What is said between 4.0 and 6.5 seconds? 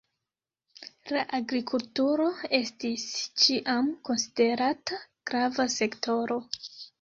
konsiderata grava sektoro.